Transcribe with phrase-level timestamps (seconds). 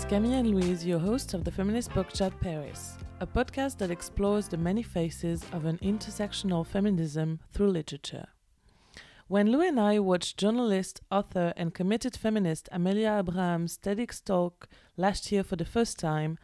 [0.00, 3.90] It's Camille and Louise, your hosts of the Feminist Book Chat Paris, a podcast that
[3.90, 8.28] explores the many faces of an intersectional feminism through literature.
[9.28, 15.30] When Lou and I watched journalist, author, and committed feminist Amelia Abraham's TEDx talk last
[15.30, 16.38] year for the first time,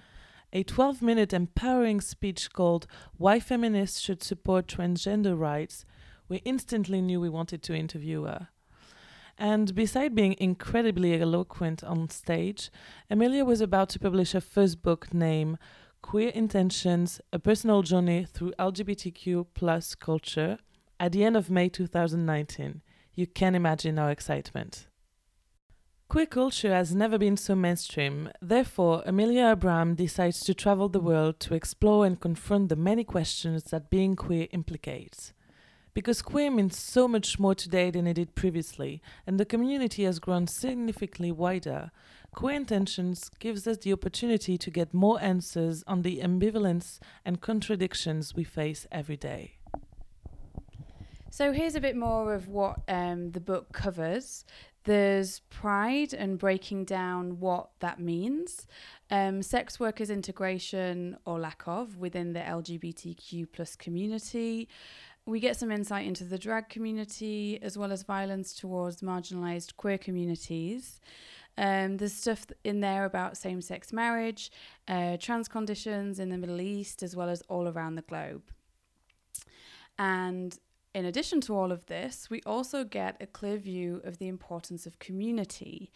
[0.52, 5.86] a 12 minute empowering speech called Why Feminists Should Support Transgender Rights,
[6.28, 8.48] we instantly knew we wanted to interview her.
[9.38, 12.70] And beside being incredibly eloquent on stage,
[13.10, 15.58] Amelia was about to publish her first book named
[16.00, 20.58] Queer Intentions A Personal Journey Through LGBTQ Plus Culture
[20.98, 22.80] at the end of May 2019.
[23.14, 24.86] You can imagine our excitement.
[26.08, 31.40] Queer culture has never been so mainstream, therefore, Amelia Abraham decides to travel the world
[31.40, 35.32] to explore and confront the many questions that being queer implicates.
[35.96, 40.18] Because queer means so much more today than it did previously, and the community has
[40.18, 41.90] grown significantly wider,
[42.34, 48.34] Queer Intentions gives us the opportunity to get more answers on the ambivalence and contradictions
[48.34, 49.54] we face every day.
[51.30, 54.44] So here's a bit more of what um, the book covers.
[54.84, 58.66] There's pride and breaking down what that means,
[59.10, 64.68] um, sex workers' integration or lack of within the LGBTQ plus community.
[65.26, 69.98] We get some insight into the drag community as well as violence towards marginalized queer
[69.98, 71.00] communities.
[71.58, 74.52] Um, there's stuff in there about same sex marriage,
[74.86, 78.42] uh, trans conditions in the Middle East, as well as all around the globe.
[79.98, 80.56] And
[80.94, 84.86] in addition to all of this, we also get a clear view of the importance
[84.86, 85.92] of community,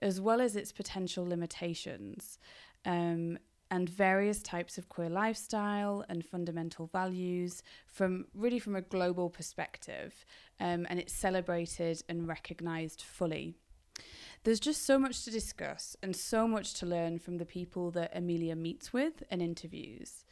[0.00, 2.38] as well as its potential limitations,
[2.84, 3.38] um,
[3.70, 10.24] and various types of queer lifestyle and fundamental values from really from a global perspective,
[10.60, 13.54] um, and it's celebrated and recognized fully.
[14.44, 18.16] There's just so much to discuss and so much to learn from the people that
[18.16, 20.24] Amelia meets with and interviews.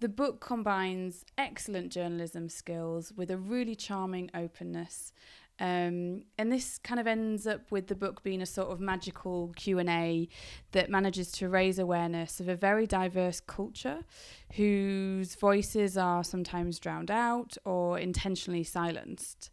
[0.00, 5.12] The book combines excellent journalism skills with a really charming openness.
[5.60, 9.52] Um, and this kind of ends up with the book being a sort of magical
[9.56, 10.26] q&a
[10.72, 14.04] that manages to raise awareness of a very diverse culture
[14.54, 19.50] whose voices are sometimes drowned out or intentionally silenced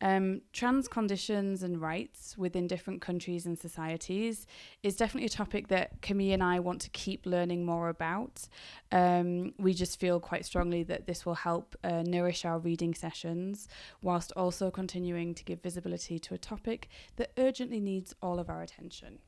[0.00, 4.46] um, trans conditions and rights within different countries and societies
[4.82, 8.48] is definitely a topic that Camille and I want to keep learning more about.
[8.92, 13.68] Um, we just feel quite strongly that this will help uh, nourish our reading sessions
[14.02, 18.62] whilst also continuing to give visibility to a topic that urgently needs all of our
[18.62, 19.18] attention.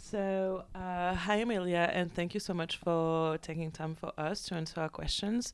[0.00, 4.54] So, uh, hi Amelia, and thank you so much for taking time for us to
[4.54, 5.52] answer our questions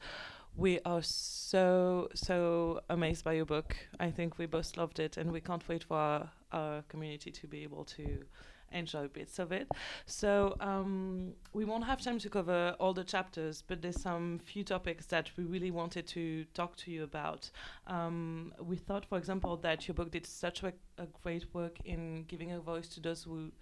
[0.56, 3.76] we are so so amazed by your book.
[4.00, 7.46] I think we both loved it, and we can't wait for our, our community to
[7.46, 8.24] be able to
[8.72, 9.68] enjoy bits of it.
[10.06, 14.64] So um, we won't have time to cover all the chapters, but there's some few
[14.64, 17.50] topics that we really wanted to talk to you about.
[17.86, 22.24] Um, we thought, for example, that your book did such a, a great work in
[22.26, 23.52] giving a voice to those who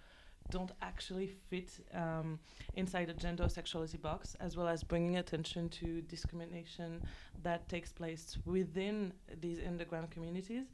[0.49, 2.39] don't actually fit um,
[2.75, 7.01] inside a gender sexuality box, as well as bringing attention to discrimination
[7.41, 10.65] that takes place within these underground communities.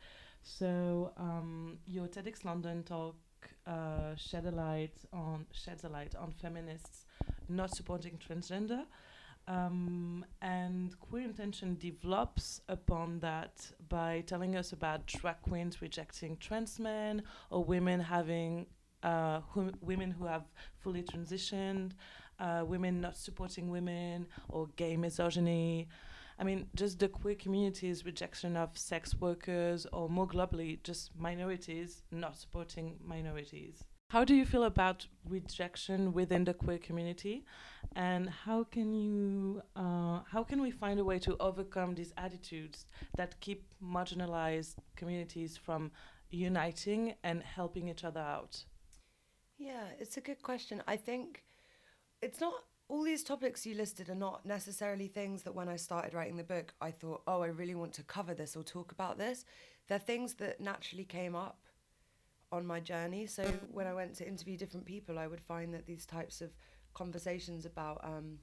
[0.43, 3.15] So um, your TEDx London talk
[3.65, 7.05] uh, shed a light on sheds a light on feminists
[7.47, 8.83] not supporting transgender.
[9.47, 16.79] Um, and queer intention develops upon that by telling us about drag queens rejecting trans
[16.79, 18.67] men or women having
[19.03, 19.41] uh,
[19.81, 20.43] women who have
[20.79, 21.91] fully transitioned,
[22.39, 25.87] uh, women not supporting women, or gay misogyny.
[26.39, 32.03] I mean, just the queer community's rejection of sex workers, or more globally, just minorities
[32.11, 33.83] not supporting minorities.
[34.09, 37.45] How do you feel about rejection within the queer community,
[37.95, 42.87] and how can you, uh, how can we find a way to overcome these attitudes
[43.17, 45.91] that keep marginalized communities from
[46.31, 48.63] uniting and helping each other out?
[49.59, 50.81] Yeah, it's a good question.
[50.87, 51.43] I think
[52.21, 52.53] it's not
[52.87, 56.43] all these topics you listed are not necessarily things that when I started writing the
[56.43, 59.45] book, I thought, oh, I really want to cover this or talk about this.
[59.87, 61.59] They're things that naturally came up
[62.51, 63.27] on my journey.
[63.27, 66.51] So when I went to interview different people, I would find that these types of
[66.93, 68.39] conversations about, um,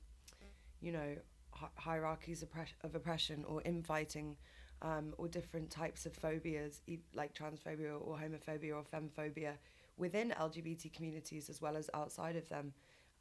[0.80, 1.16] you know,
[1.50, 2.44] hi- hierarchies
[2.84, 4.36] of oppression or infighting
[4.82, 6.82] um, or different types of phobias,
[7.14, 9.54] like transphobia or homophobia or femmephobia,
[9.96, 12.72] within LGBT communities as well as outside of them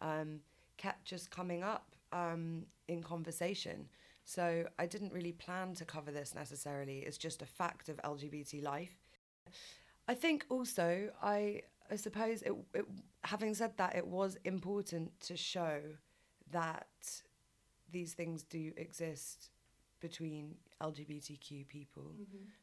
[0.02, 0.40] um,
[0.78, 3.88] kept just coming up um, in conversation.
[4.26, 7.00] So I didn't really plan to cover this necessarily.
[7.00, 8.98] It's just a fact of LGBT life.
[10.08, 11.62] I think also I
[11.92, 12.86] I suppose it, it.
[13.24, 15.80] Having said that, it was important to show
[16.52, 16.88] that
[17.92, 19.50] these things do exist
[20.00, 22.12] between LGBTQ people.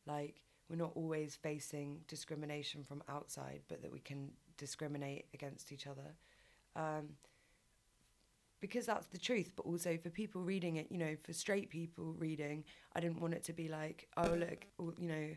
[0.06, 0.40] Like
[0.72, 6.14] we're not always facing discrimination from outside, but that we can discriminate against each other.
[6.74, 7.10] Um,
[8.58, 12.14] because that's the truth, but also for people reading it, you know, for straight people
[12.16, 12.64] reading,
[12.94, 15.28] I didn't want it to be like, oh, look, all, you know,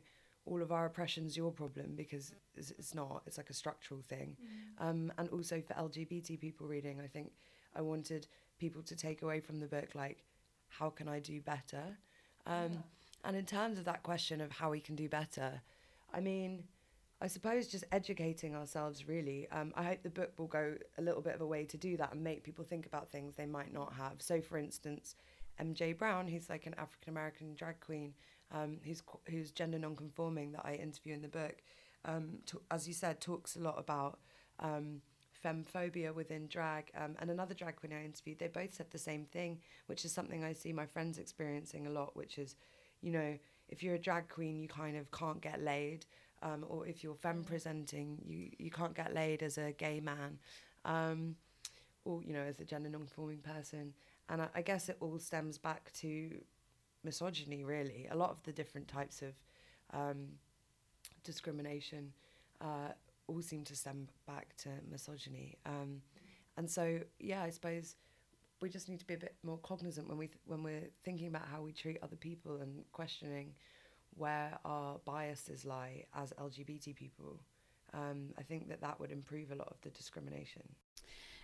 [0.46, 3.24] all of our oppression's your problem because it's, it's not.
[3.26, 4.38] It's like a structural thing.
[4.78, 7.32] Um, and also for LGBT people reading, I think
[7.76, 8.28] I wanted
[8.58, 10.24] people to take away from the book, like,
[10.70, 11.98] how can I do better?
[12.46, 12.84] Um,
[13.26, 15.62] And in terms of that question of how we can do better,
[16.14, 16.64] I mean,
[17.22, 19.48] I suppose just educating ourselves really.
[19.52, 21.98] Um, I hope the book will go a little bit of a way to do
[21.98, 24.22] that and make people think about things they might not have.
[24.22, 25.16] So, for instance,
[25.60, 28.14] MJ Brown, who's like an African American drag queen,
[28.52, 31.56] um, who's who's gender non-conforming that I interview in the book,
[32.04, 34.20] um, to, as you said, talks a lot about
[34.60, 35.02] um,
[35.44, 36.92] femmephobia within drag.
[36.96, 40.12] Um, and another drag queen I interviewed, they both said the same thing, which is
[40.12, 42.56] something I see my friends experiencing a lot, which is,
[43.06, 43.38] you know,
[43.70, 46.06] if you're a drag queen, you kind of can't get laid.
[46.42, 50.40] Um, or if you're femme presenting, you, you can't get laid as a gay man,
[50.84, 51.36] um,
[52.04, 53.94] or you know, as a gender non-conforming person.
[54.28, 56.32] And I, I guess it all stems back to
[57.04, 58.08] misogyny, really.
[58.12, 59.34] A lot of the different types of
[59.94, 60.28] um,
[61.24, 62.12] discrimination
[62.60, 62.92] uh,
[63.28, 65.56] all seem to stem back to misogyny.
[65.66, 66.02] Um,
[66.58, 67.96] and so, yeah, I suppose
[68.62, 71.28] we just need to be a bit more cognizant when we th- when we're thinking
[71.28, 73.54] about how we treat other people and questioning
[74.16, 77.40] where our biases lie as LGBT people.
[77.94, 80.64] Um, I think that that would improve a lot of the discrimination.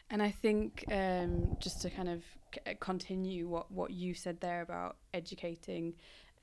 [0.09, 2.23] And I think um, just to kind of
[2.53, 5.93] c- continue what, what you said there about educating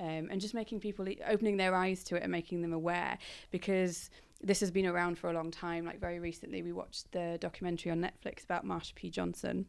[0.00, 3.19] um, and just making people e- opening their eyes to it and making them aware
[3.50, 4.11] because
[4.41, 5.85] this has been around for a long time.
[5.85, 9.11] Like very recently, we watched the documentary on Netflix about Marsha P.
[9.11, 9.67] Johnson.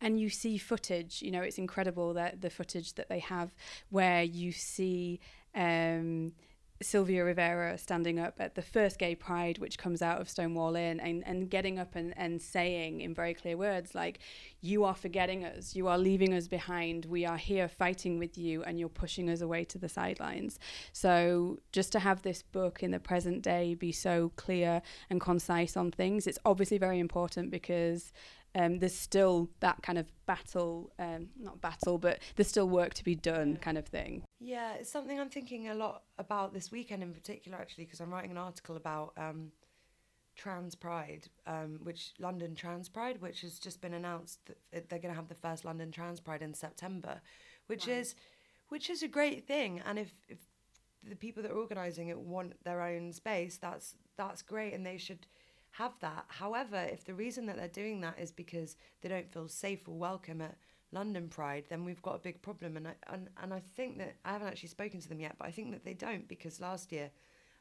[0.00, 3.52] And you see footage, you know, it's incredible that the footage that they have
[3.90, 5.20] where you see
[5.54, 6.32] um,
[6.82, 11.00] Sylvia Rivera standing up at the first gay pride, which comes out of Stonewall Inn,
[11.00, 14.18] and, and getting up and, and saying in very clear words, like,
[14.60, 18.62] you are forgetting us, you are leaving us behind, we are here fighting with you,
[18.64, 20.58] and you're pushing us away to the sidelines.
[20.92, 25.76] So, just to have this book in the present day be so clear and concise
[25.76, 28.12] on things, it's obviously very important because
[28.54, 33.04] um, there's still that kind of battle, um, not battle, but there's still work to
[33.04, 34.22] be done, kind of thing.
[34.40, 38.10] Yeah, it's something I'm thinking a lot about this weekend in particular, actually, because I'm
[38.10, 39.52] writing an article about um,
[40.36, 45.14] Trans Pride, um, which London Trans Pride, which has just been announced that they're going
[45.14, 47.20] to have the first London Trans Pride in September,
[47.66, 48.14] which is
[48.68, 49.82] which is a great thing.
[49.86, 50.38] And if, if
[51.06, 54.98] the people that are organising it want their own space, that's that's great, and they
[54.98, 55.26] should
[55.72, 56.26] have that.
[56.28, 59.96] However, if the reason that they're doing that is because they don't feel safe or
[59.96, 60.56] welcome at
[60.92, 62.76] London Pride, then we've got a big problem.
[62.76, 65.48] And I and, and I think that I haven't actually spoken to them yet, but
[65.48, 67.10] I think that they don't because last year,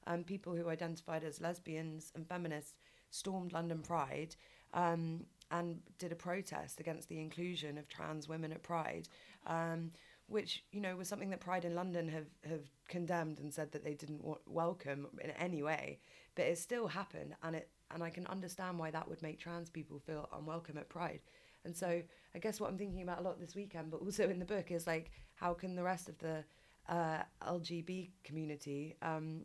[0.07, 2.73] um, people who identified as lesbians and feminists
[3.09, 4.35] stormed London Pride.
[4.73, 9.09] Um, and did a protest against the inclusion of trans women at Pride,
[9.45, 9.91] um,
[10.27, 13.83] which you know was something that Pride in London have have condemned and said that
[13.83, 15.99] they didn't wa- welcome in any way.
[16.35, 19.69] But it still happened, and it and I can understand why that would make trans
[19.69, 21.19] people feel unwelcome at Pride.
[21.65, 22.01] And so
[22.33, 24.71] I guess what I'm thinking about a lot this weekend, but also in the book,
[24.71, 26.43] is like how can the rest of the
[26.89, 29.41] uh, LGB community, um,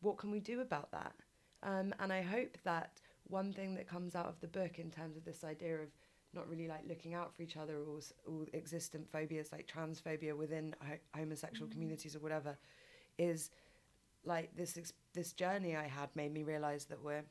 [0.00, 1.12] what can we do about that?
[1.62, 5.16] Um, and I hope that one thing that comes out of the book in terms
[5.16, 5.88] of this idea of
[6.34, 10.74] not really like looking out for each other or, or existent phobias like transphobia within
[10.82, 12.56] ho- homosexual communities or whatever
[13.18, 13.50] is
[14.24, 14.78] like this
[15.14, 17.24] this journey I had made me realize that we're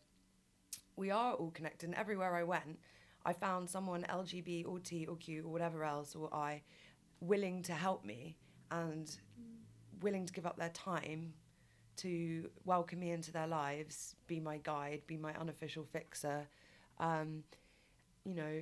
[0.95, 2.79] we are all connected and everywhere I went
[3.25, 6.63] I found someone LGB or T or Q or whatever else or I
[7.19, 8.37] willing to help me
[8.71, 9.15] and
[10.01, 11.33] willing to give up their time
[11.97, 16.47] to welcome me into their lives, be my guide, be my unofficial fixer,
[16.99, 17.43] um,
[18.25, 18.61] you know,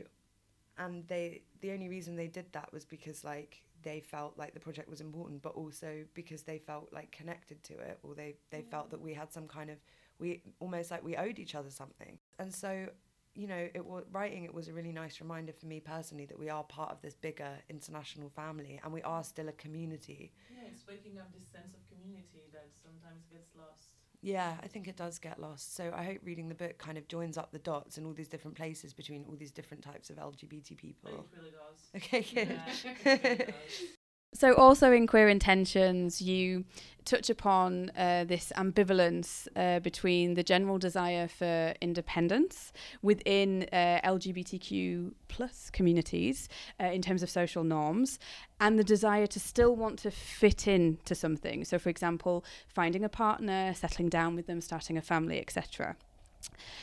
[0.77, 4.59] and they the only reason they did that was because like they felt like the
[4.59, 8.61] project was important, but also because they felt like connected to it, or they they
[8.61, 8.91] felt mm.
[8.91, 9.77] that we had some kind of
[10.19, 12.87] we almost like we owed each other something, and so
[13.35, 16.37] you know it was writing it was a really nice reminder for me personally that
[16.37, 20.67] we are part of this bigger international family and we are still a community Yeah,
[20.71, 23.98] it's waking up this sense of community that sometimes gets lost.
[24.21, 25.75] Yeah, I think it does get lost.
[25.75, 28.27] So I hope reading the book kind of joins up the dots in all these
[28.27, 31.27] different places between all these different types of LGBT people.
[31.31, 31.89] it really does.
[31.95, 32.47] Okay, good.
[32.57, 33.83] Yeah, it really does.
[34.33, 36.65] So, also in Queer Intentions, you
[37.03, 42.71] touch upon uh, this ambivalence uh, between the general desire for independence
[43.01, 46.47] within uh, LGBTQ plus communities
[46.79, 48.19] uh, in terms of social norms,
[48.59, 51.65] and the desire to still want to fit in to something.
[51.65, 55.95] So, for example, finding a partner, settling down with them, starting a family, etc.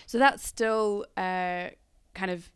[0.06, 1.70] So that's still uh,
[2.14, 2.50] kind of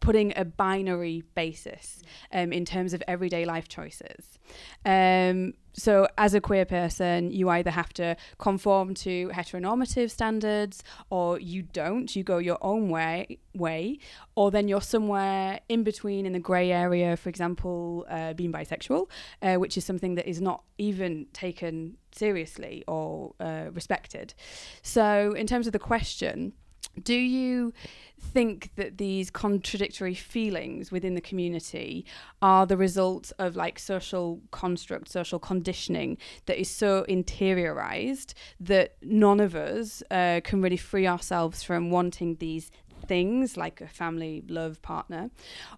[0.00, 2.02] putting a binary basis
[2.32, 4.38] um, in terms of everyday life choices.
[4.84, 11.38] Um, so, as a queer person, you either have to conform to heteronormative standards, or
[11.38, 12.14] you don't.
[12.16, 13.98] You go your own way, way,
[14.34, 17.16] or then you're somewhere in between in the grey area.
[17.16, 19.08] For example, uh, being bisexual,
[19.40, 24.34] uh, which is something that is not even taken seriously or uh, respected.
[24.82, 26.54] So, in terms of the question
[27.02, 27.72] do you
[28.20, 32.04] think that these contradictory feelings within the community
[32.42, 39.40] are the result of like social construct, social conditioning that is so interiorized that none
[39.40, 42.70] of us uh, can really free ourselves from wanting these
[43.08, 45.30] things like a family, love, partner?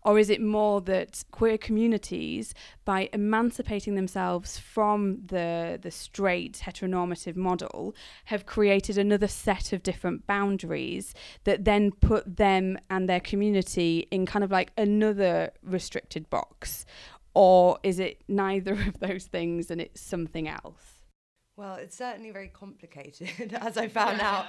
[0.03, 2.53] Or is it more that queer communities,
[2.85, 7.95] by emancipating themselves from the, the straight heteronormative model,
[8.27, 14.27] have created another set of different boundaries that then put them and their community in
[14.27, 16.85] kind of like another restricted box?
[17.33, 21.00] Or is it neither of those things and it's something else?
[21.61, 24.47] Well, it's certainly very complicated, as I found out.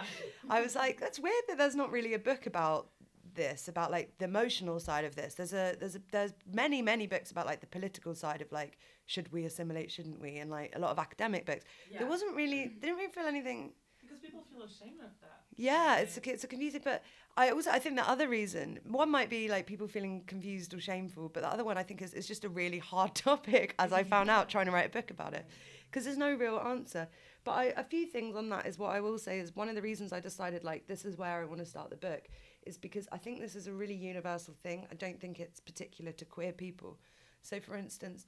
[0.49, 2.87] I was like, that's weird that there's not really a book about
[3.35, 5.33] this, about like the emotional side of this.
[5.33, 8.77] There's a there's a, there's many many books about like the political side of like
[9.07, 11.65] should we assimilate, shouldn't we, and like a lot of academic books.
[11.91, 11.99] Yeah.
[11.99, 13.73] There wasn't really didn't really feel anything.
[14.01, 15.41] Because people feel ashamed of that.
[15.57, 17.03] Yeah, it's a, it's a confusing, but
[17.35, 20.79] I also I think the other reason one might be like people feeling confused or
[20.79, 23.91] shameful, but the other one I think is it's just a really hard topic, as
[23.91, 25.45] I found out trying to write a book about it
[25.91, 27.07] because there's no real answer.
[27.43, 29.75] But I, a few things on that is what I will say is one of
[29.75, 32.29] the reasons I decided like this is where I want to start the book
[32.63, 34.87] is because I think this is a really universal thing.
[34.91, 36.99] I don't think it's particular to queer people.
[37.41, 38.27] So for instance,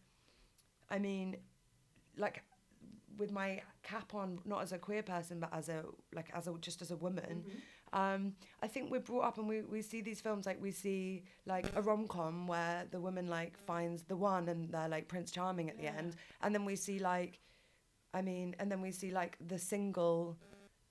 [0.89, 1.37] I mean,
[2.17, 2.43] like
[3.17, 6.53] with my cap on, not as a queer person, but as a like as a
[6.59, 7.43] just as a woman.
[7.47, 7.99] Mm-hmm.
[7.99, 11.25] Um, I think we're brought up and we, we see these films like we see
[11.45, 15.29] like a rom com where the woman like finds the one and they're like Prince
[15.29, 17.39] Charming at the end, and then we see like
[18.13, 20.37] I mean, and then we see like the single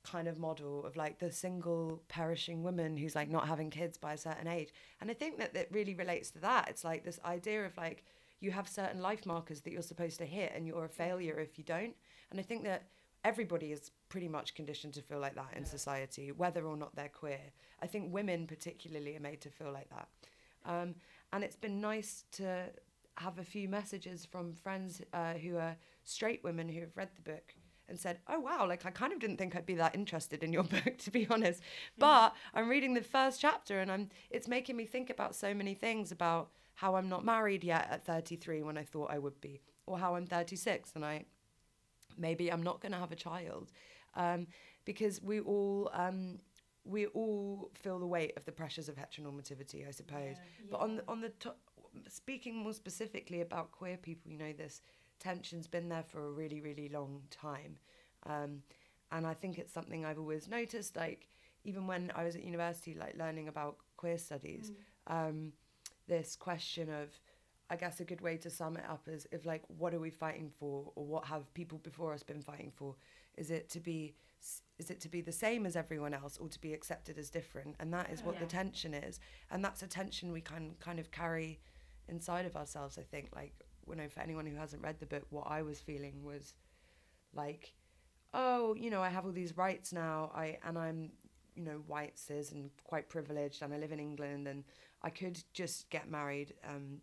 [0.05, 4.15] kind of model of like the single perishing woman who's like not having kids by
[4.15, 4.73] a certain age.
[5.01, 6.69] And I think that that really relates to that.
[6.69, 8.05] It's like this idea of like
[8.41, 11.59] you have certain life markers that you're supposed to hit and you're a failure if
[11.59, 11.95] you don't.
[12.31, 12.85] And I think that
[13.25, 17.09] everybody is pretty much conditioned to feel like that in society, whether or not they're
[17.09, 17.53] queer.
[17.81, 20.09] I think women particularly are made to feel like that.
[20.65, 20.97] Um,
[21.33, 22.65] and it's been nice to
[23.19, 27.31] have a few messages from friends uh, who are straight women who have read the
[27.31, 27.55] book
[27.89, 30.53] and said, "Oh wow, like I kind of didn't think I'd be that interested in
[30.53, 31.63] your book to be honest."
[31.99, 35.75] But I'm reading the first chapter and I'm it's making me think about so many
[35.75, 39.61] things about how I'm not married yet at 33 when I thought I would be,
[39.87, 41.25] or how I'm 36 and I
[42.17, 43.73] maybe I'm not going to have a child.
[44.15, 44.47] Um,
[44.85, 46.39] because we all um,
[46.85, 50.37] we all feel the weight of the pressures of heteronormativity, I suppose.
[50.37, 50.67] Yeah, yeah.
[50.71, 51.55] But on the, on the to-
[52.09, 54.83] speaking more specifically about queer people, you know, this
[55.23, 57.79] tension's been there for a really, really long time.
[58.27, 58.63] Um,
[59.11, 61.29] and I think it's something I've always noticed, like,
[61.65, 64.73] even when I was at university, like, learning about queer studies,
[65.09, 65.29] mm.
[65.29, 65.53] um,
[66.09, 67.09] this question of,
[67.71, 70.11] I guess a good way to sum it up is if, like, what are we
[70.11, 72.97] fighting for, or what have people before us been fighting for?
[73.37, 74.15] Is it to be
[74.79, 77.77] is it to be the same as everyone else or to be accepted as different
[77.79, 78.41] and that is what yeah.
[78.41, 79.21] the tension is
[79.53, 81.61] and that's a tension we can kind of carry
[82.09, 83.55] inside of ourselves i think like
[83.93, 86.55] you know, for anyone who hasn't read the book, what I was feeling was
[87.35, 87.75] like,
[88.33, 90.31] oh, you know, I have all these rights now.
[90.35, 91.11] I and I'm,
[91.55, 94.65] you know, white cis and quite privileged, and I live in England, and
[95.03, 97.01] I could just get married um,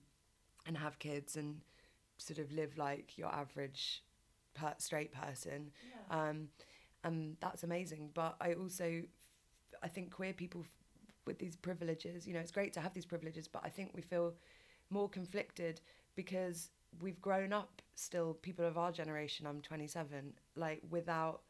[0.66, 1.62] and have kids and
[2.18, 4.04] sort of live like your average
[4.56, 5.72] per- straight person.
[6.10, 6.30] Yeah.
[6.30, 6.48] Um,
[7.04, 8.10] and that's amazing.
[8.14, 9.04] But I also,
[9.84, 13.06] I think queer people f- with these privileges, you know, it's great to have these
[13.06, 14.34] privileges, but I think we feel
[14.90, 15.80] more conflicted
[16.16, 21.42] because we've grown up still people of our generation i'm 27 like without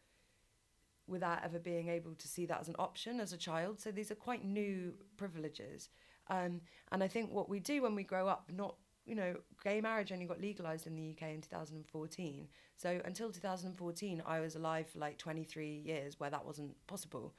[1.10, 3.82] without ever being able to see that as an option as a child.
[3.82, 5.90] So these are quite new privileges.
[6.30, 8.76] Um, and i think what we do when we grow up not
[9.08, 14.22] you know gay marriage only got legalized in the uk in 2014 so until 2014
[14.28, 17.34] i was alive for like 23 years where that wasn't possible.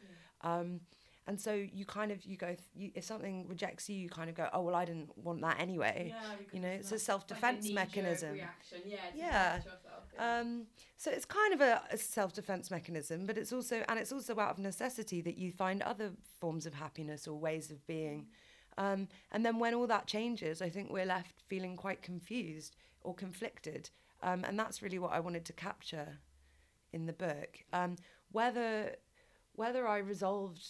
[0.45, 0.61] Mm.
[0.61, 0.81] um,
[1.31, 4.35] and so you kind of you go you, if something rejects you you kind of
[4.35, 6.13] go oh well i didn't want that anyway.
[6.53, 8.35] You know it's a self-defense mechanism.
[9.15, 9.61] Yeah.
[10.41, 14.33] um, so it's kind of a, a self-defense mechanism but it's also and it's also
[14.41, 16.11] out of necessity that you find other
[16.41, 18.27] forms of happiness or ways of being.
[18.77, 23.15] Um, and then when all that changes i think we're left feeling quite confused or
[23.15, 23.91] conflicted.
[24.23, 26.19] Um, and that's really what i wanted to capture
[26.93, 27.51] in the book.
[27.73, 27.95] Um,
[28.33, 28.97] whether
[29.55, 30.65] whether i resolved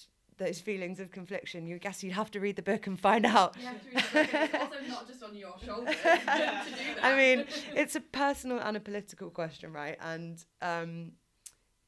[0.44, 3.56] those feelings of confliction you guess you'd have to read the book and find out
[3.56, 6.24] You have to read the book, it's also not just on your shoulders to do
[6.26, 6.66] that.
[7.02, 7.38] I mean,
[7.74, 9.96] it's a personal and a political question, right?
[10.12, 11.12] And um,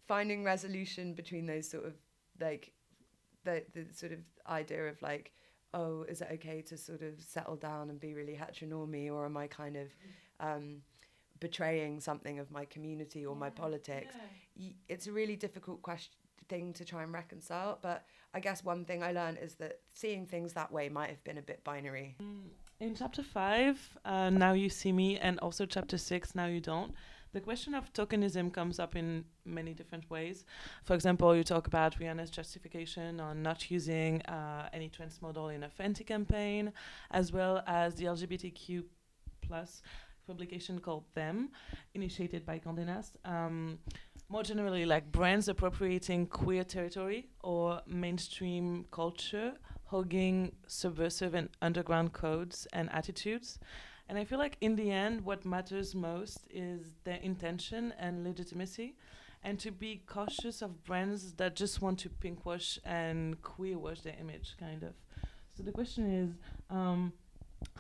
[0.07, 1.95] finding resolution between those sort of
[2.41, 2.73] like
[3.45, 4.19] the the sort of
[4.49, 5.33] idea of like,
[5.75, 9.37] oh, is it okay to sort of settle down and be really heteronormy, or am
[9.37, 9.89] I kind of
[10.41, 10.83] um,
[11.41, 14.15] betraying something of my community or my politics?
[14.59, 16.13] Y- It's a really difficult question
[16.53, 17.99] thing to try and reconcile but
[18.37, 21.39] i guess one thing i learned is that seeing things that way might have been
[21.39, 22.09] a bit binary
[22.89, 26.91] In chapter five, uh, now you see me, and also chapter six, now you don't.
[27.37, 29.25] The question of tokenism comes up in
[29.59, 30.45] many different ways.
[30.89, 35.63] For example, you talk about Rihanna's justification on not using uh, any trans model in
[35.63, 36.73] a Fenty campaign,
[37.13, 38.83] as well as the LGBTQ
[39.47, 39.71] plus
[40.27, 41.37] publication called Them,
[41.95, 43.13] initiated by Condé Nast.
[43.25, 43.79] Um,
[44.33, 49.53] more generally, like brands appropriating queer territory or mainstream culture
[49.85, 53.59] hogging subversive and underground codes and attitudes.
[54.09, 58.97] And I feel like in the end, what matters most is their intention and legitimacy,
[59.45, 64.57] and to be cautious of brands that just want to pinkwash and queerwash their image,
[64.59, 64.95] kind of.
[65.55, 66.31] So the question is,
[66.71, 67.13] um,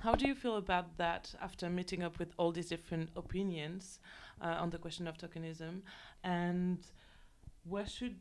[0.00, 3.98] how do you feel about that after meeting up with all these different opinions
[4.40, 5.82] uh, on the question of tokenism,
[6.24, 6.78] and
[7.64, 8.16] where should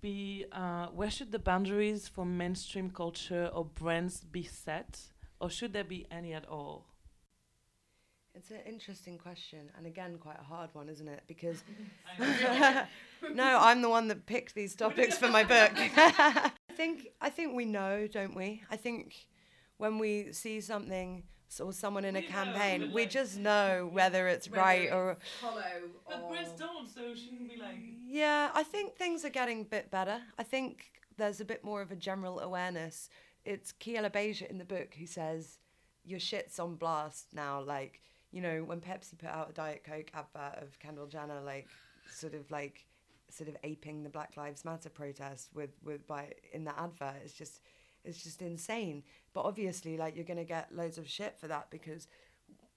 [0.00, 5.00] be uh, where should the boundaries for mainstream culture or brands be set,
[5.40, 6.86] or should there be any at all?
[8.34, 11.22] It's an interesting question, and again, quite a hard one, isn't it?
[11.26, 11.64] Because
[13.34, 15.72] no, I'm the one that picked these topics for my book.
[15.76, 18.62] I think I think we know, don't we?
[18.70, 19.26] I think
[19.78, 23.10] when we see something s- or someone in a We know, campaign, but we like-
[23.10, 25.62] just know whether it's right or hollow.
[26.06, 27.76] But brands don't, so shouldn't be like.
[28.06, 30.20] Yeah, I think things are getting a bit better.
[30.38, 33.08] I think there's a bit more of a general awareness.
[33.44, 35.58] It's Kiela Beja in the book who says,
[36.04, 37.60] Your shit's on blast now.
[37.62, 41.66] Like, you know, when Pepsi put out a Diet Coke advert of Kendall Jenner, like,
[42.10, 42.84] sort of like,
[43.30, 47.32] sort of aping the Black Lives Matter protest with, with, by, in that advert, it's
[47.34, 47.60] just,
[48.04, 49.02] it's just insane.
[49.32, 52.06] But obviously, like, you're going to get loads of shit for that because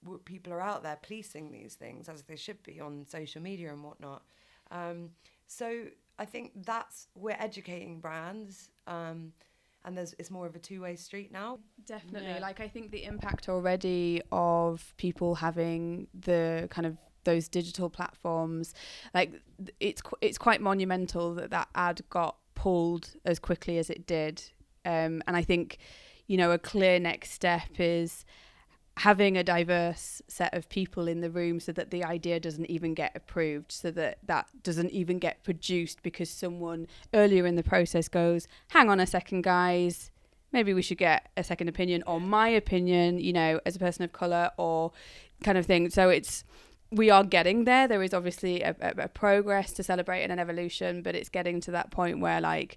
[0.02, 3.72] w- people are out there policing these things as they should be on social media
[3.72, 4.22] and whatnot.
[4.70, 5.10] Um,
[5.46, 5.84] so
[6.18, 9.32] I think that's we're educating brands, um,
[9.84, 11.58] and there's it's more of a two way street now.
[11.86, 12.28] Definitely.
[12.28, 12.38] Yeah.
[12.38, 18.74] Like I think the impact already of people having the kind of those digital platforms,
[19.14, 19.32] like
[19.80, 24.42] it's qu- it's quite monumental that that ad got pulled as quickly as it did.
[24.84, 25.78] Um, and I think,
[26.26, 28.24] you know, a clear next step is
[28.98, 32.92] having a diverse set of people in the room so that the idea doesn't even
[32.92, 38.06] get approved so that that doesn't even get produced because someone earlier in the process
[38.08, 40.10] goes hang on a second guys.
[40.52, 44.04] Maybe we should get a second opinion or my opinion you know as a person
[44.04, 44.92] of color or
[45.42, 45.88] kind of thing.
[45.88, 46.44] So it's
[46.90, 47.88] we are getting there.
[47.88, 51.62] There is obviously a, a, a progress to celebrate and an evolution but it's getting
[51.62, 52.76] to that point where like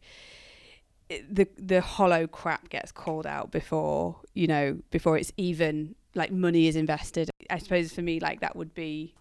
[1.09, 6.67] the the hollow crap gets called out before you know before it's even like money
[6.67, 9.13] is invested i suppose for me like that would be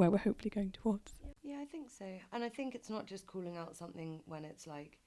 [0.00, 2.06] where we're hopefully going towards Yeah, I think so.
[2.32, 4.98] And I think it's not just calling out something when it's like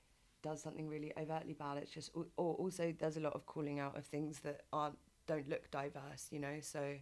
[0.42, 1.78] does something really overtly bad.
[1.78, 4.98] It's just al- or also there's a lot of calling out of things that aren't
[5.26, 6.28] don't look diverse.
[6.32, 6.96] You know, so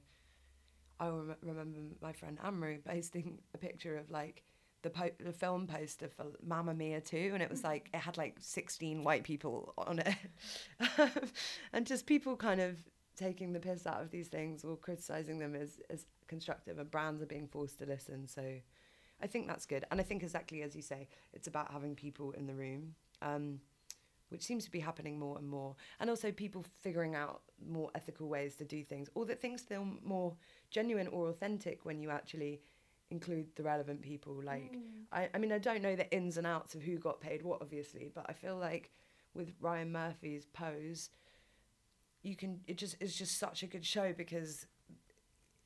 [0.99, 4.43] I rem- remember my friend Amru posting a picture of like
[4.81, 8.17] the po- the film poster for Mamma Mia 2 and it was like it had
[8.17, 10.15] like 16 white people on it.
[11.73, 12.77] And just people kind of
[13.15, 17.21] taking the piss out of these things or criticizing them as as constructive and brands
[17.21, 18.27] are being forced to listen.
[18.27, 18.43] So
[19.21, 19.85] I think that's good.
[19.91, 23.59] And I think exactly as you say it's about having people in the room um
[24.29, 25.75] which seems to be happening more and more.
[25.99, 29.85] And also people figuring out more ethical ways to do things or that things feel
[30.03, 30.37] more
[30.69, 32.61] genuine or authentic when you actually
[33.11, 34.79] include the relevant people like mm.
[35.11, 37.61] I, I mean i don't know the ins and outs of who got paid what
[37.61, 38.91] obviously but i feel like
[39.33, 41.09] with ryan murphy's pose
[42.23, 44.65] you can it just it's just such a good show because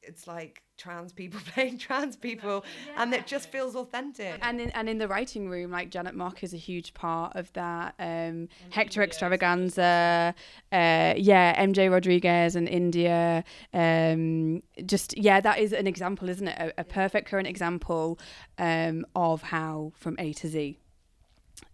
[0.08, 2.63] it's like trans people playing trans people,
[2.98, 4.39] and it just feels authentic.
[4.41, 7.52] And in, and in the writing room, like Janet Mock is a huge part of
[7.54, 7.96] that.
[8.00, 10.34] Um, Hector Xtravaganza,
[10.72, 13.44] uh, yeah, MJ Rodriguez and Indya.
[13.74, 16.58] Um, just yeah, that is an example, isn't it?
[16.58, 18.20] A, a perfect current example
[18.58, 20.80] um, of how from A to Z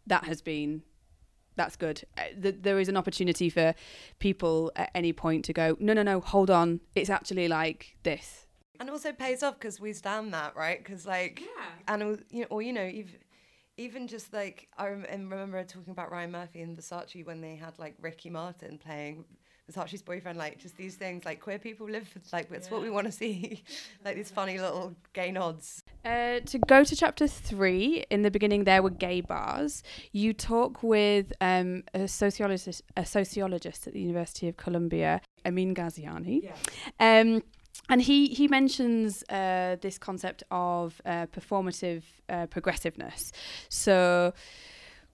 [0.08, 0.84] that has been
[1.56, 2.04] that's good.
[2.18, 3.74] Uh, th- there is an opportunity for
[4.20, 6.80] people at any point to go, no, no, no, hold on.
[6.96, 8.48] It's actually like this.
[8.80, 10.84] And also pays off because we stand that, right?
[10.84, 11.66] Because like, Yeah.
[11.88, 13.16] and you know, or you know, even
[13.78, 17.78] even just like I rem- remember talking about Ryan Murphy and Versace when they had
[17.80, 19.26] like Ricky Martin playing
[19.70, 22.90] Versace's boyfriend, like just these things like queer people live for, like it's what we
[22.90, 23.64] want to see,
[24.06, 25.84] like these funny little gay nods.
[26.04, 29.84] Uh, to go to chapter three, in the beginning there were gay bars.
[30.12, 36.52] You talk with um, a sociologist, a sociologist at the University of Columbia, Amin Ghaziani.
[37.00, 37.42] Um,
[37.90, 43.32] and he he mentions uh, this concept of uh, performative uh, progressiveness.
[43.70, 44.34] So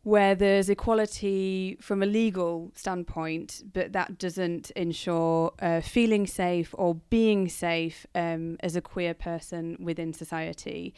[0.04, 6.96] where there's equality from a legal standpoint, but that doesn't ensure uh, feeling safe or
[7.10, 10.94] being safe um, as a queer person within society.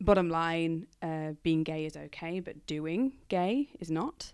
[0.00, 4.32] Bottom line, uh, being gay is okay, but doing gay is not.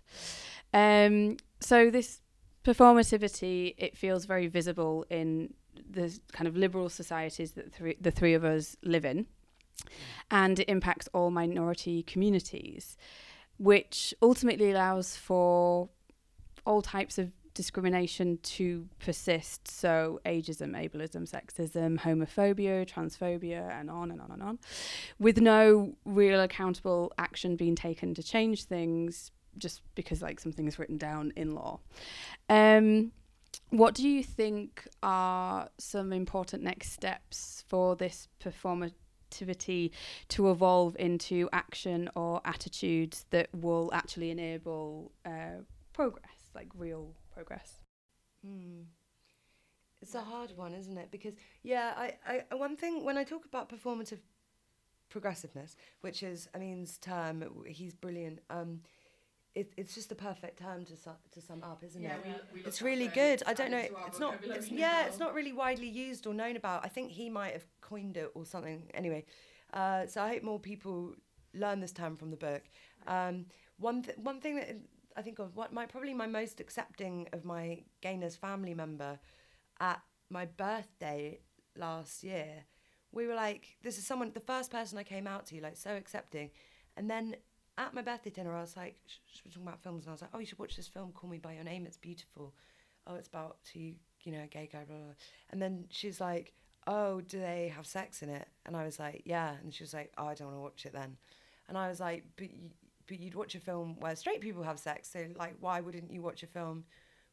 [0.73, 2.21] Um, so this
[2.63, 5.53] performativity, it feels very visible in
[5.89, 9.25] the kind of liberal societies that the three of us live in,
[10.29, 12.97] and it impacts all minority communities
[13.59, 15.89] which ultimately allows for
[16.65, 19.67] all types of discrimination to persist.
[19.67, 24.59] So, ageism, ableism, sexism, homophobia, transphobia, and on and on and on,
[25.19, 30.79] with no real accountable action being taken to change things just because, like, something is
[30.79, 31.81] written down in law.
[32.47, 33.11] Um,
[33.71, 38.93] what do you think are some important next steps for this performance?
[39.29, 39.91] Activity
[40.27, 45.61] to evolve into action or attitudes that will actually enable uh,
[45.93, 47.83] progress, like real progress.
[48.43, 48.81] Hmm.
[50.01, 51.11] It's a hard one, isn't it?
[51.11, 52.13] Because yeah, I,
[52.51, 54.19] I one thing when I talk about performative
[55.09, 58.39] progressiveness, which is Amin's term, he's brilliant.
[58.49, 58.81] Um,
[59.55, 62.21] it, it's just the perfect term to su- to sum up, isn't it?
[62.65, 63.41] it's really good.
[63.47, 63.83] I don't know.
[64.07, 64.35] It's not.
[64.43, 66.85] It's, yeah, it's not really widely used or known about.
[66.85, 68.83] I think he might have coined it or something.
[68.93, 69.25] Anyway,
[69.73, 71.15] uh, so I hope more people
[71.53, 72.63] learn this term from the book.
[73.07, 73.45] Um,
[73.77, 74.77] one th- one thing that
[75.17, 79.19] I think of what my probably my most accepting of my gayness family member
[79.79, 81.39] at my birthday
[81.75, 82.65] last year.
[83.11, 85.95] We were like, this is someone, the first person I came out to, like so
[85.95, 86.51] accepting,
[86.95, 87.35] and then
[87.79, 90.09] at my birthday dinner, I was like, sh- sh- we were talking about films, and
[90.09, 91.85] I was like, oh, you should watch this film, Call Me by Your Name.
[91.85, 92.53] It's beautiful.
[93.07, 95.13] Oh, it's about two, you know, gay guy, blah, blah.
[95.49, 96.53] And then she's like,
[96.85, 98.47] oh, do they have sex in it?
[98.65, 99.53] And I was like, yeah.
[99.63, 101.17] And she was like, oh, I don't want to watch it then.
[101.69, 102.69] And I was like, but, you,
[103.07, 105.09] but you'd watch a film where straight people have sex.
[105.11, 106.83] So, like, why wouldn't you watch a film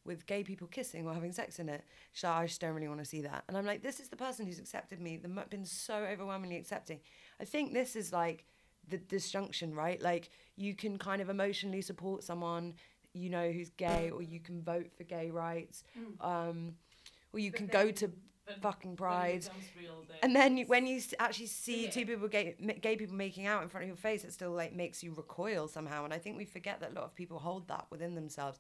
[0.05, 1.83] with gay people kissing or having sex in it?
[2.13, 3.43] She's like, I just don't really want to see that.
[3.49, 7.01] And I'm like, this is the person who's accepted me, the, been so overwhelmingly accepting.
[7.41, 8.45] I think this is like,
[8.89, 10.01] the disjunction, right?
[10.01, 12.75] Like you can kind of emotionally support someone,
[13.13, 15.85] you know, who's gay, or you can vote for gay rights,
[16.21, 16.75] um,
[17.33, 18.11] or you can go to
[18.63, 19.45] fucking pride.
[20.23, 23.69] And then you, when you actually see two people gay, gay people making out in
[23.69, 26.05] front of your face, it still like makes you recoil somehow.
[26.05, 28.59] And I think we forget that a lot of people hold that within themselves.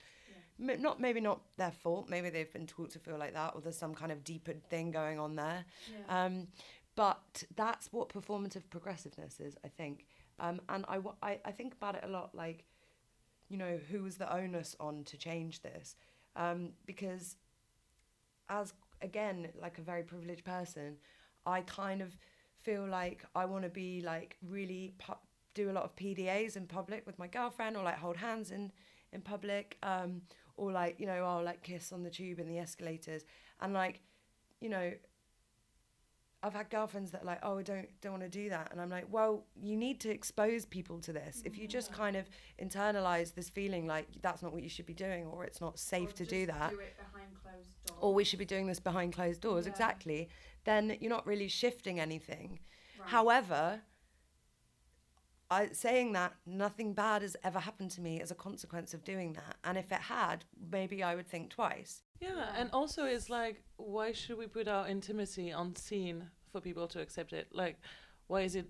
[0.59, 2.09] M- not maybe not their fault.
[2.09, 4.91] Maybe they've been taught to feel like that, or there's some kind of deeper thing
[4.91, 5.65] going on there.
[6.09, 6.49] Um,
[6.97, 10.07] but that's what performative progressiveness is, I think.
[10.38, 12.64] Um, and I, I, I think about it a lot like,
[13.49, 15.96] you know, who was the onus on to change this?
[16.35, 17.37] Um, because
[18.49, 20.96] as, again, like a very privileged person,
[21.46, 22.16] I kind of
[22.62, 25.14] feel like I want to be like really pu-
[25.55, 28.72] do a lot of PDAs in public with my girlfriend or like hold hands in,
[29.12, 30.22] in public um,
[30.57, 33.25] or like, you know, I'll like kiss on the tube in the escalators.
[33.61, 34.01] And like,
[34.61, 34.92] you know,
[36.42, 38.81] I've had girlfriends that are like, oh, I don't don't want to do that, and
[38.81, 41.42] I'm like, well, you need to expose people to this.
[41.44, 42.29] If you just kind of
[42.62, 46.14] internalize this feeling like that's not what you should be doing, or it's not safe
[46.14, 46.72] to do that,
[48.01, 50.29] or we should be doing this behind closed doors, exactly,
[50.64, 52.61] then you're not really shifting anything.
[53.07, 53.81] However,
[55.51, 59.33] I saying that nothing bad has ever happened to me as a consequence of doing
[59.35, 62.03] that, and if it had, maybe I would think twice.
[62.21, 66.87] Yeah, and also it's like, why should we put our intimacy on scene for people
[66.89, 67.49] to accept it?
[67.53, 67.77] Like,
[68.27, 68.67] why is it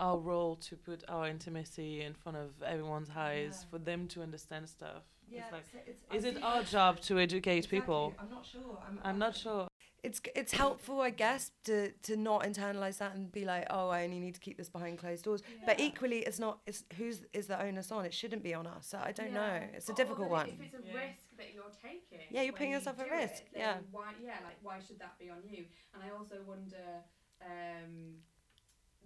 [0.00, 4.68] our role to put our intimacy in front of everyone's eyes for them to understand
[4.68, 5.02] stuff?
[5.32, 5.64] it's like,
[6.12, 8.14] is it our job to educate people?
[8.20, 8.78] I'm not sure.
[9.02, 9.66] I'm not sure.
[10.04, 14.04] It's it's helpful, I guess, to to not internalize that and be like, oh, I
[14.04, 15.42] only need to keep this behind closed doors.
[15.66, 16.58] But equally, it's not.
[16.66, 18.04] It's who's is the onus on?
[18.04, 18.86] It shouldn't be on us.
[18.86, 19.60] So I don't know.
[19.72, 20.48] It's a Or- difficult one.
[20.48, 20.94] If it's a Yeah.
[21.04, 23.78] risk that you're taking, Yeah, you're when putting you yourself at risk, it, yeah.
[23.90, 24.12] Why?
[24.22, 25.66] Yeah, like why should that be on you?
[25.94, 27.02] And I also wonder,
[27.40, 28.22] um,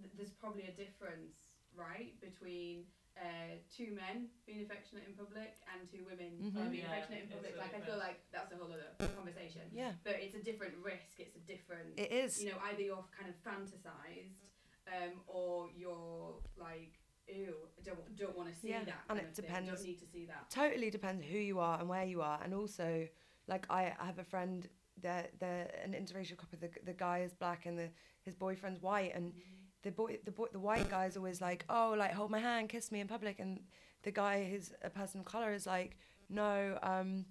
[0.01, 1.35] th- there's probably a difference,
[1.75, 2.85] right, between.
[3.19, 6.71] Uh, two men being affectionate in public and two women uh, Mhm.
[6.71, 7.53] being Yeah, affectionate in public.
[7.55, 9.63] a Like I feel like that's a whole other conversation.
[9.73, 11.19] Yeah, But it's a different risk.
[11.19, 12.41] It's a different it is.
[12.41, 14.39] you know, either you're kind of fantasized,
[14.87, 19.03] um, or you're like, ew, I don't don't want to see Yeah, that.
[19.09, 19.45] and it of thing.
[19.45, 20.49] depends- Don't need to see that.
[20.49, 23.07] totally depends who you are and where you are and also
[23.47, 24.69] like i I have a friend
[25.01, 27.89] they're, they're an interracial couple the, the guy is black and the
[28.23, 29.33] his boyfriend's white and
[29.83, 32.91] the boy the boy the white guy's always like oh like hold my hand kiss
[32.91, 33.59] me in public and
[34.03, 35.97] the guy who's a person of color is like
[36.29, 37.25] no um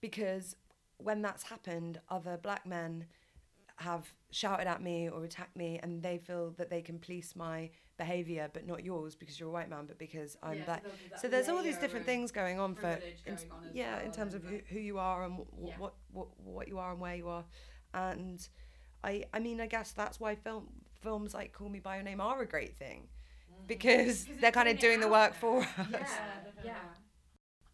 [0.00, 0.56] because
[0.98, 3.06] when that's happened other black men
[3.76, 7.70] have shouted at me or attacked me and they feel that they can police my
[7.96, 10.88] behavior but not yours because you're a white man but because i'm Yeah, black so
[10.90, 12.88] there's that so there's all these different things going on for
[13.26, 15.78] in, going on yeah in terms of who, who you are and w- Yeah.
[15.78, 17.44] what, what what you are and where you are
[17.94, 18.48] and
[19.02, 20.68] i i mean i guess that's why film
[21.00, 23.08] films like call me by your name are a great thing
[23.66, 25.40] because Because they're kind of doing the work there.
[25.40, 26.04] for us Yeah,
[26.64, 26.74] yeah.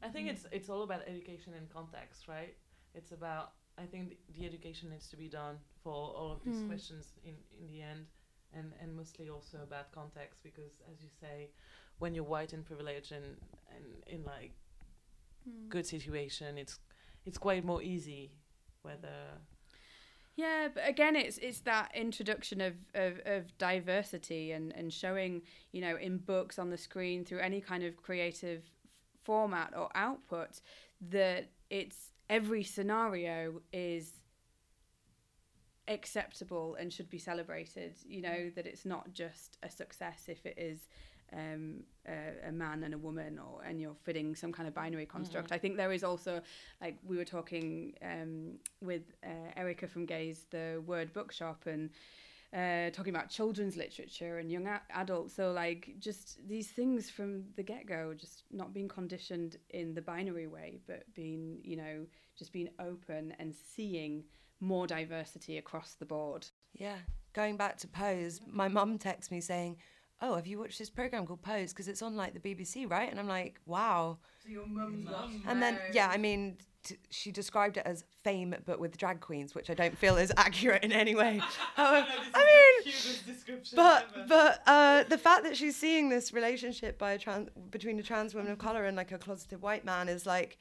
[0.03, 2.55] I think it's it's all about education and context, right?
[2.95, 6.59] It's about I think the, the education needs to be done for all of these
[6.59, 6.67] Hmm.
[6.69, 8.07] questions in in the end,
[8.53, 11.51] and and mostly also about context because as you say,
[11.99, 13.37] when you're white and privileged and
[13.75, 14.53] and in like
[15.45, 15.69] Hmm.
[15.69, 16.79] good situation, it's
[17.25, 18.33] it's quite more easy.
[18.83, 19.41] Whether
[20.37, 25.81] Yeah, but again, it's it's that introduction of, of, of diversity and, and showing, you
[25.81, 28.62] know, in books, on the screen, through any kind of creative
[29.25, 30.61] format or output,
[31.11, 34.20] that it's every scenario is
[35.88, 37.94] acceptable and should be celebrated.
[38.07, 38.55] You know mm.
[38.57, 40.87] that it's not just a success if it is
[41.33, 45.07] um, a, a man and a woman, or and you're fitting some kind of binary
[45.07, 45.53] construct.
[45.53, 46.41] I think there is also,
[46.81, 51.91] like we were talking um, with uh, Erica from Gay's the Word Bookshop, and
[52.53, 55.35] uh, talking about children's literature and young a- adults.
[55.35, 60.03] So like just these things from the get go, just not being conditioned in the
[60.03, 62.07] binary way, but being you know
[62.39, 64.25] just being open and seeing
[64.61, 66.47] more diversity across the board.
[66.75, 66.97] Yeah.
[67.33, 69.77] Going back to Pose, my mum texts me saying,
[70.20, 71.72] Oh, have you watched this program called Pose?
[71.72, 73.11] Because it's on like the BBC, right?
[73.11, 74.18] And I'm like, Wow.
[74.42, 75.42] So your mum's Mum.
[75.46, 79.55] And then, yeah, I mean, t- she described it as fame, but with drag queens,
[79.55, 81.40] which I don't feel is accurate in any way.
[81.74, 82.94] However, I mean,
[83.74, 88.02] but but uh, the fact that she's seeing this relationship by a trans between a
[88.02, 90.59] trans woman of color and like a closeted white man is like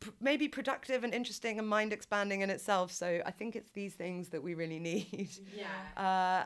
[0.00, 2.92] pr- maybe productive and interesting and mind expanding in itself.
[2.92, 5.30] So I think it's these things that we really need.
[5.56, 5.66] yeah.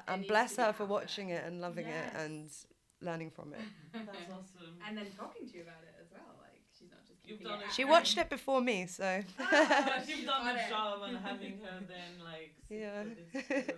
[0.07, 0.87] Uh, and bless her for out there.
[0.87, 2.13] watching it and loving Yes.
[2.15, 2.51] it and
[3.03, 3.61] learning from it.
[3.93, 4.77] That's awesome.
[4.87, 6.23] and then talking to you about it as well.
[6.41, 7.73] Like she's not just You've done it it.
[7.73, 11.59] She watched it before me, so Ah, you've She's done got the job and having
[11.65, 13.05] her then like Yeah.
[13.05, 13.75] sort of.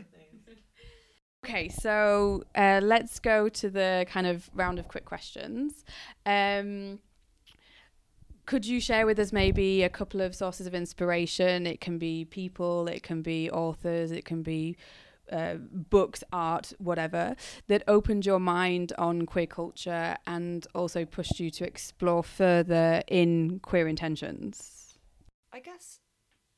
[1.45, 5.85] Okay, so uh, let's go to the kind of round of quick questions.
[6.25, 7.01] Um,
[8.47, 11.67] could you share with us maybe a couple of sources of inspiration?
[11.67, 14.77] It can be people, it can be authors, it can be
[15.31, 17.37] uh, books, art, whatever,
[17.69, 23.61] that opened your mind on queer culture and also pushed you to explore further in
[23.61, 24.99] queer intentions.
[25.53, 26.01] I guess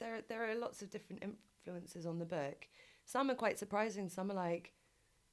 [0.00, 2.66] there there are lots of different influences on the book.
[3.04, 4.08] Some are quite surprising.
[4.08, 4.72] Some are like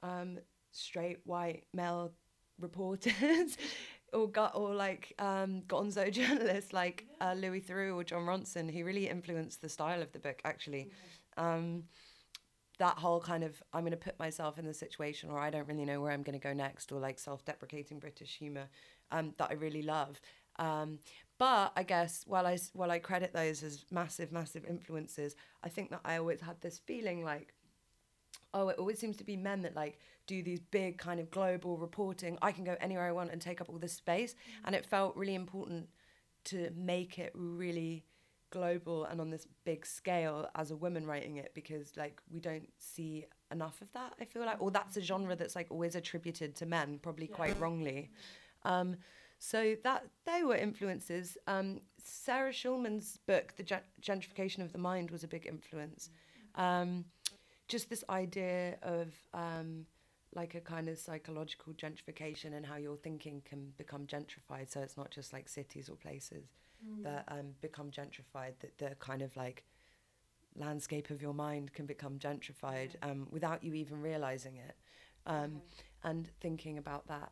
[0.02, 0.38] um,
[0.72, 2.12] straight white male
[2.58, 3.56] reporters,
[4.12, 8.84] or got or like um, Gonzo journalists like uh, Louis Theroux or Jon Ronson, who
[8.84, 10.40] really influenced the style of the book.
[10.44, 10.90] Actually,
[11.36, 11.84] um,
[12.78, 15.68] that whole kind of I'm going to put myself in the situation, or I don't
[15.68, 18.68] really know where I'm going to go next, or like self-deprecating British humor
[19.10, 20.20] um, that I really love.
[20.58, 20.98] Um,
[21.38, 25.90] but I guess while I while I credit those as massive, massive influences, I think
[25.90, 27.54] that I always had this feeling like,
[28.54, 31.78] oh, it always seems to be men that like do these big kind of global
[31.78, 32.38] reporting.
[32.42, 34.34] I can go anywhere I want and take up all this space,
[34.64, 35.88] and it felt really important
[36.44, 38.04] to make it really
[38.50, 42.68] global and on this big scale as a woman writing it because like we don't
[42.78, 44.60] see enough of that i feel like.
[44.60, 48.10] Or that's a genre that's like always attributed to men probably quite wrongly.
[48.64, 48.96] Um
[49.38, 51.38] so that they were influences.
[51.46, 56.10] Um sarah schulman's book the Gen- gentrification of the mind was a big influence.
[56.54, 57.06] Um
[57.74, 59.86] just this idea of um
[60.34, 64.96] like a kind of psychological gentrification and how your thinking can become gentrified so it's
[64.96, 66.44] not just like cities or places
[67.04, 69.64] that um, become gentrified that they're kind of like
[70.56, 74.76] landscape of your mind can become gentrified um, without you even realizing it.
[75.26, 75.62] Um,
[76.04, 77.30] And thinking about that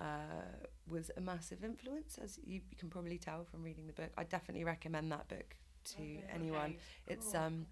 [0.00, 4.10] uh, was a massive influence, as you, you can probably tell from reading the book.
[4.16, 5.56] I definitely recommend that book
[5.94, 6.02] to
[6.34, 6.74] anyone.
[7.06, 7.66] It's um,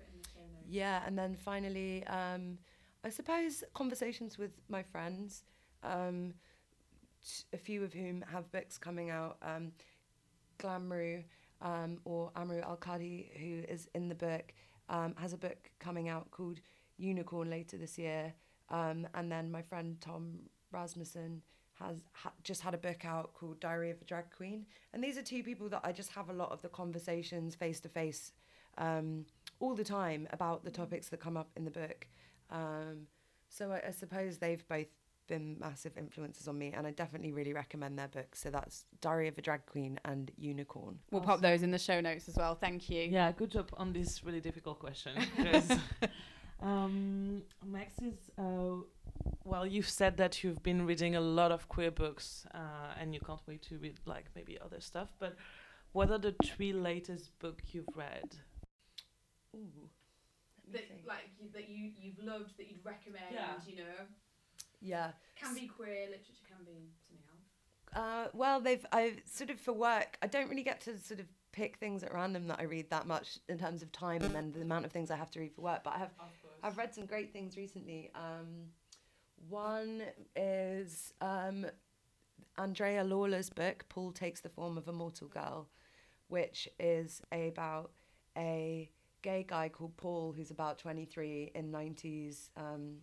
[0.68, 2.59] yeah, and then finally, um,
[3.02, 5.44] I suppose conversations with my friends,
[5.83, 6.35] um,
[7.24, 9.38] t- a few of whom have books coming out.
[9.42, 9.72] Um,
[10.59, 11.24] Glamrou
[11.62, 14.52] um, or Amrou Al-Kadhi, who is in the book,
[14.88, 16.61] um, has a book coming out called
[16.98, 18.35] Unicorn later this year.
[18.68, 20.40] Um, and then my friend Tom
[20.72, 21.42] Rasmussen
[21.78, 24.66] has ha- just had a book out called Diary of a Drag Queen.
[24.92, 27.81] And these are two people that I just have a lot of the conversations face
[27.81, 28.33] to face
[28.76, 29.24] um,
[29.61, 32.07] all the time about the topics that come up in the book.
[32.51, 33.07] Um,
[33.49, 34.88] so I, I suppose they've both
[35.29, 38.40] been massive influences on me, and I definitely really recommend their books.
[38.40, 40.99] So that's Diary of a Drag Queen and Unicorn.
[41.11, 42.55] We'll pop those in the show notes as well.
[42.55, 43.03] Thank you.
[43.03, 45.12] Yeah, good job on this really difficult question.
[46.62, 48.83] um, next is, uh,
[49.44, 53.21] well, you've said that you've been reading a lot of queer books uh, and you
[53.21, 55.09] can't wait to read like maybe other stuff.
[55.18, 55.37] But
[55.92, 58.37] what are the three latest book you've read?
[59.56, 59.88] Ooh.
[60.72, 63.24] That, like you, that you you've loved that you'd recommend.
[63.32, 63.54] Yeah.
[63.66, 64.06] You know,
[64.80, 65.12] Yeah.
[65.37, 67.96] can be queer literature, can be something else.
[67.96, 70.18] Uh, well, they've I sort of for work.
[70.22, 73.06] I don't really get to sort of pick things at random that I read that
[73.06, 75.54] much in terms of time and then the amount of things I have to read
[75.54, 75.82] for work.
[75.84, 76.11] But I have
[76.62, 78.11] I've read some great things recently.
[78.14, 78.66] Um,
[79.48, 80.02] one
[80.37, 81.64] is um,
[82.58, 85.68] Andrea Lawlor's book, Paul Takes the Form of a Mortal Girl,
[86.28, 87.92] which is about
[88.37, 88.90] a
[89.22, 92.50] gay guy called Paul who's about 23 in 90s.
[92.57, 92.98] Um,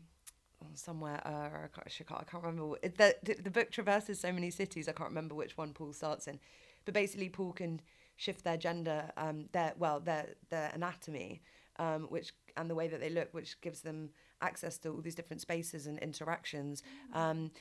[0.74, 4.50] somewhere uh, I, can't, I can't remember it, the, the, the book traverses so many
[4.50, 6.40] cities I can't remember which one Paul starts in.
[6.86, 7.82] But basically Paul can
[8.16, 11.42] shift their gender um their well their their anatomy
[11.78, 14.10] um which and the way that they look which gives them
[14.42, 16.82] access to all these different spaces and interactions.
[17.14, 17.52] Um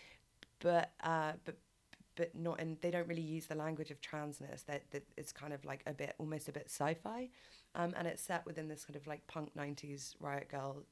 [0.60, 1.56] but uh but
[2.16, 4.64] but not in they don't really use the language of transness.
[4.66, 7.28] That, that it's kind of like a bit almost a bit sci-fi
[7.74, 10.84] um and it's set within this kind of like punk 90s riot girl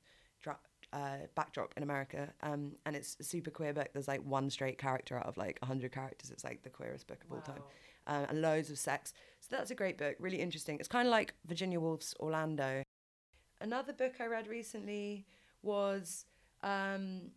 [0.42, 0.58] dra-
[0.92, 3.88] uh, backdrop in America, um, and it's a super queer book.
[3.92, 6.30] There's like one straight character out of like 100 characters.
[6.30, 7.62] It's like the queerest book of all time,
[8.06, 9.14] um, and loads of sex.
[9.40, 10.76] So that's a great book, really interesting.
[10.78, 12.82] It's kind of like Virginia Woolf's Orlando.
[13.60, 15.24] Another book I read recently
[15.62, 16.26] was
[16.62, 17.30] um,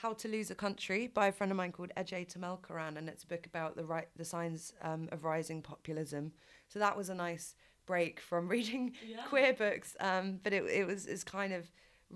[0.00, 3.24] How to Lose a Country by a friend of mine called Ece Temelkuran, and it's
[3.24, 6.32] a book about the right the signs um, of rising populism.
[6.68, 7.54] So that was a nice
[7.90, 9.24] break from reading Yeah.
[9.30, 11.62] queer books, um, but it it was is kind of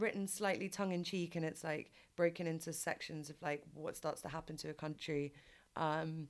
[0.02, 4.20] written slightly tongue in cheek, and it's like broken into sections of like what starts
[4.22, 5.32] to happen to a country
[5.76, 6.28] um,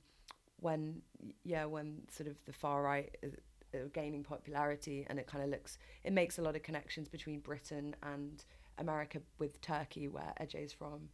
[0.65, 1.01] when
[1.43, 3.33] yeah when sort of the far right is
[3.73, 7.39] uh, gaining popularity, and it kind of looks it makes a lot of connections between
[7.39, 8.43] Britain and
[8.77, 11.09] America with Turkey, where Ece's from.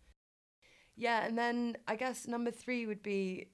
[0.95, 3.47] Yeah, and then I guess number three would be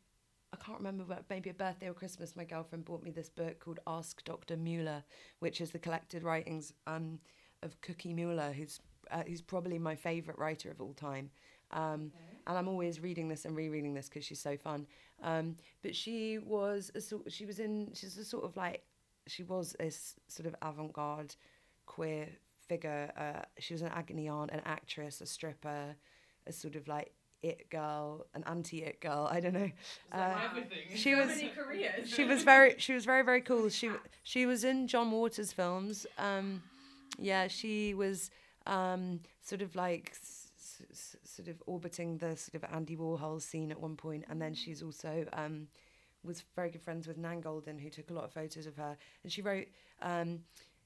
[0.53, 3.59] I can't remember, but maybe a birthday or Christmas, my girlfriend bought me this book
[3.59, 4.55] called Ask Dr.
[4.55, 5.03] Mueller,
[5.39, 7.19] which is the collected writings um,
[7.63, 8.79] of Cookie Mueller, who's
[9.11, 11.29] uh, who's probably my favourite writer of all time.
[11.71, 12.11] Um,
[12.47, 14.87] And I'm always reading this and rereading this because she's so fun.
[15.21, 18.83] Um, but she was a sort, she was in she's a sort of like
[19.27, 21.35] she was a sort of avant-garde
[21.85, 22.29] queer
[22.67, 23.11] figure.
[23.17, 25.95] Uh, she was an agony aunt, an actress, a stripper,
[26.45, 27.11] a sort of like
[27.43, 29.27] it girl, an anti it girl.
[29.31, 29.69] I don't know.
[30.11, 30.95] Uh, everything.
[30.95, 31.31] she was
[32.05, 33.69] she was very she was very very cool.
[33.69, 33.89] She
[34.23, 36.05] she was in John Waters films.
[36.17, 36.63] Um,
[37.19, 38.29] yeah, she was
[38.65, 43.41] um, sort of like s- s- s- sort of orbiting the sort of Andy Warhol
[43.41, 45.67] scene at one point, and then she's also um,
[46.23, 48.97] was very good friends with Nan Goldin, who took a lot of photos of her,
[49.23, 49.67] and she wrote.
[50.01, 50.39] Um,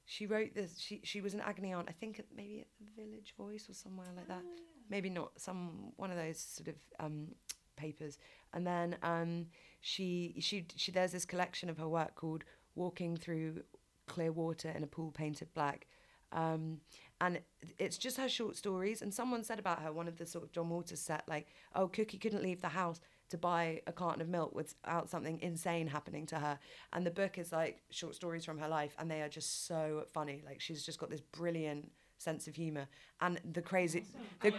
[0.04, 0.78] she wrote this.
[0.80, 1.86] She she was an agony aunt.
[1.88, 4.42] I think at, maybe at the Village Voice or somewhere like that.
[4.88, 7.28] Maybe not some one of those sort of um,
[7.76, 8.18] papers.
[8.52, 9.46] And then um,
[9.80, 13.62] she she she there's this collection of her work called Walking Through
[14.06, 15.86] Clear Water in a Pool Painted Black.
[16.32, 16.80] Um,
[17.20, 17.40] and
[17.78, 19.02] it's just her short stories.
[19.02, 21.88] And someone said about her, one of the sort of John Waters set, like, oh,
[21.88, 26.26] Cookie couldn't leave the house to buy a carton of milk without something insane happening
[26.26, 26.58] to her.
[26.92, 30.04] And the book is like short stories from her life, and they are just so
[30.12, 30.42] funny.
[30.44, 31.90] Like she's just got this brilliant
[32.22, 32.86] sense of humor,
[33.20, 34.04] and the crazy,
[34.42, 34.52] the,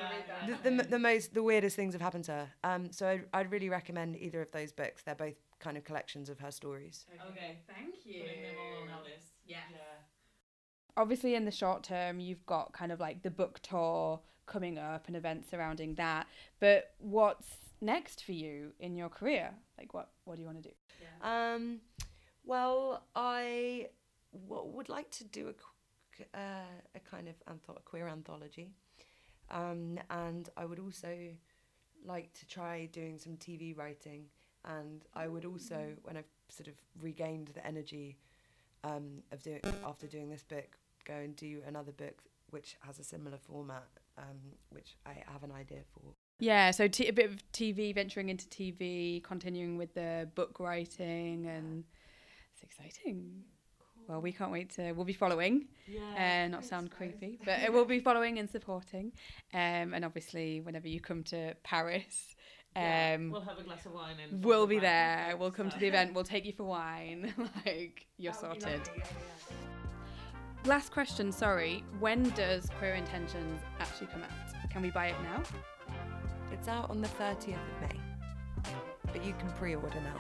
[0.46, 2.48] the, the, the most, the weirdest things have happened to her.
[2.64, 5.04] Um, so I'd, I'd really recommend either of those books.
[5.04, 7.06] They're both kind of collections of her stories.
[7.32, 7.60] Okay.
[7.68, 8.22] Thank you.
[8.24, 9.34] Putting them all on our list.
[9.46, 9.58] Yeah.
[9.72, 9.78] Yeah.
[10.96, 15.08] Obviously, in the short term, you've got kind of like the book tour coming up
[15.08, 16.28] and events surrounding that.
[16.60, 17.48] But what's
[17.82, 19.52] next for you in your career?
[19.78, 20.76] Like, what what do you want to do?
[21.28, 21.80] Um,
[22.46, 23.88] well, I
[24.48, 25.54] w- would like to do a,
[26.34, 28.72] uh, a kind of antho- queer anthology,
[29.52, 31.30] um, and I would also
[32.06, 34.26] like to try doing some TV writing.
[34.66, 38.18] And I would also, when I've sort of regained the energy
[38.84, 43.04] um, of doing after doing this book, go and do another book which has a
[43.04, 43.88] similar format,
[44.18, 44.38] um,
[44.70, 46.14] which I have an idea for.
[46.40, 51.48] Yeah, so t- a bit of TV, venturing into TV, continuing with the book writing,
[51.48, 51.84] and
[52.54, 53.44] it's exciting.
[54.08, 54.92] Well, we can't wait to.
[54.94, 55.66] We'll be following.
[55.88, 56.46] Yeah.
[56.46, 59.12] Uh, not sound creepy, but it will be following and supporting.
[59.54, 62.36] Um, and obviously, whenever you come to Paris,
[62.76, 65.36] Yeah, um, we'll have a glass of wine and we'll be there.
[65.40, 66.14] We'll come to the event.
[66.14, 67.34] We'll take you for wine.
[67.66, 68.80] like you're That would sorted.
[68.88, 69.06] lovely, yeah,
[69.50, 70.70] yeah.
[70.70, 71.32] Last question.
[71.32, 71.84] Sorry.
[72.00, 74.70] When does Queer Intentions actually come out?
[74.72, 75.44] Can we buy it now?
[76.52, 78.00] It's out on the 30th of May,
[79.12, 80.18] but you can pre-order now.